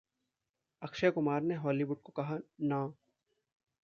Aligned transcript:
अक्षय 0.81 1.11
कुमार 1.11 1.41
ने 1.41 1.55
हॉलीवुड 1.55 2.01
को 2.01 2.11
कहा.. 2.11 2.39
‘ना’ 2.61 2.81